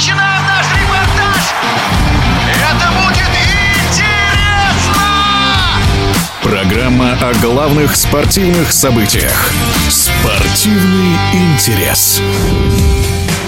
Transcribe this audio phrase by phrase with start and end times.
[0.00, 1.52] начинаем наш репортаж.
[2.48, 3.28] Это будет
[3.84, 5.02] интересно!
[6.42, 9.52] Программа о главных спортивных событиях.
[9.90, 12.22] Спортивный интерес.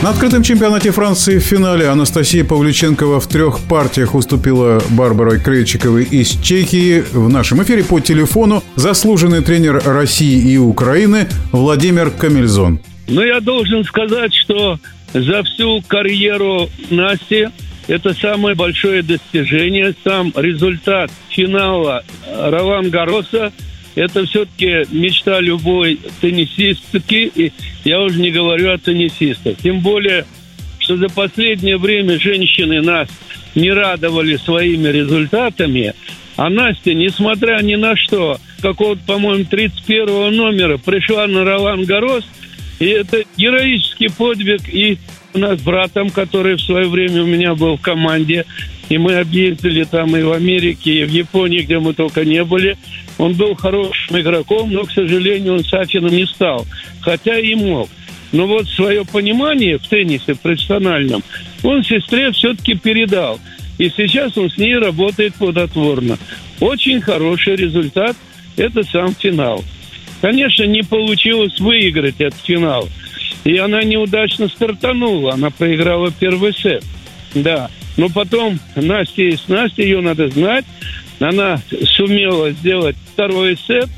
[0.02, 6.32] На открытом чемпионате Франции в финале Анастасия Павлюченкова в трех партиях уступила Барбарой Крейчиковой из
[6.42, 7.02] Чехии.
[7.12, 12.80] В нашем эфире по телефону заслуженный тренер России и Украины Владимир Камильзон.
[13.08, 14.78] Но я должен сказать, что
[15.12, 17.48] за всю карьеру Насти
[17.88, 23.52] это самое большое достижение, сам результат финала Ролан Гароса–
[23.94, 27.52] это все-таки мечта любой теннисистки, и
[27.84, 29.58] я уже не говорю о теннисистах.
[29.58, 30.24] Тем более,
[30.78, 33.08] что за последнее время женщины нас
[33.54, 35.94] не радовали своими результатами,
[36.36, 42.24] а Настя, несмотря ни на что, какого-то, по-моему, 31 номера пришла на Ролан Гарос,
[42.78, 44.98] и это героический подвиг и
[45.34, 48.44] у нас братом, который в свое время у меня был в команде,
[48.88, 52.76] и мы объездили там и в Америке, и в Японии, где мы только не были.
[53.18, 56.66] Он был хорошим игроком, но, к сожалению, он Сафином не стал.
[57.00, 57.88] Хотя и мог.
[58.32, 61.22] Но вот свое понимание в теннисе профессиональном
[61.62, 63.38] он сестре все-таки передал.
[63.78, 66.18] И сейчас он с ней работает плодотворно.
[66.60, 68.16] Очень хороший результат–
[68.56, 69.64] это сам финал.
[70.22, 72.88] Конечно, не получилось выиграть этот финал.
[73.42, 75.34] И она неудачно стартанула.
[75.34, 76.84] Она проиграла первый сет.
[77.34, 77.68] Да.
[77.96, 80.64] Но потом Настя есть Настя, ее надо знать.
[81.18, 81.60] Она
[81.96, 83.88] сумела сделать второй сет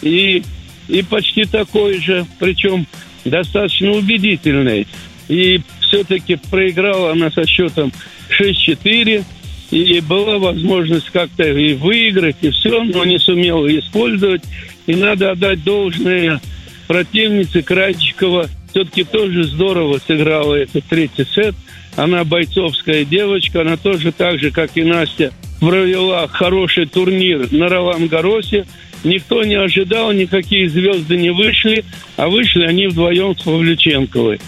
[0.00, 0.42] и,
[0.88, 2.86] и почти такой же, причем
[3.26, 4.86] достаточно убедительный.
[5.28, 7.92] И все-таки проиграла она со счетом
[8.30, 9.22] 6-4.
[9.70, 14.42] И была возможность как-то и выиграть, и все, но не сумела использовать.
[14.86, 16.40] И надо отдать должное
[16.86, 18.48] противнице Крайчикова.
[18.70, 21.54] Все-таки тоже здорово сыграла этот третий сет.
[21.96, 28.66] Она бойцовская девочка, она тоже так же, как и Настя, провела хороший турнир на Ролан-Гаросе.
[29.04, 31.84] Никто не ожидал, никакие звезды не вышли,
[32.16, 34.40] а вышли они вдвоем с Павлюченковой.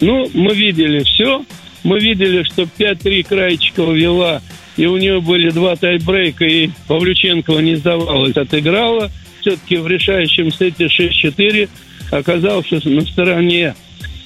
[0.00, 1.44] Ну, мы видели все.
[1.82, 4.40] Мы видели, что 5-3 Крайчикова вела,
[4.76, 9.10] и у нее были два тайбрейка, и Павлюченкова не сдавалась, отыграла.
[9.40, 11.68] Все-таки в решающем сете 6-4
[12.10, 13.74] оказавшись на стороне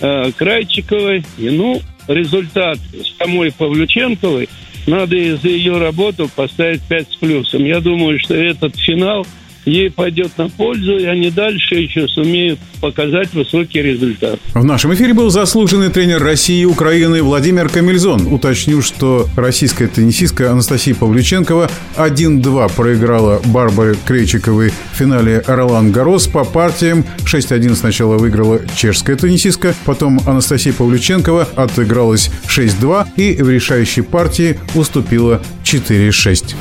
[0.00, 1.24] э, Крайчиковой.
[1.38, 2.78] И, ну, результат
[3.18, 4.48] самой Павлюченковой
[4.86, 7.64] надо за ее работу поставить 5 с плюсом.
[7.64, 9.26] Я думаю, что этот финал–
[9.68, 14.38] ей пойдет на пользу, и они дальше еще сумеют показать высокий результат.
[14.54, 18.32] В нашем эфире был заслуженный тренер России и Украины Владимир Камильзон.
[18.32, 26.44] Уточню, что российская теннисистка Анастасия Павлюченкова 1-2 проиграла Барбаре Крейчиковой в финале Ролан Гарос по
[26.44, 27.04] партиям.
[27.24, 35.42] 6-1 сначала выиграла чешская теннисистка, потом Анастасия Павлюченкова отыгралась 6-2 и в решающей партии уступила
[35.64, 36.54] 4-6.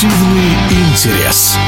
[0.00, 1.58] Спортивный интерес.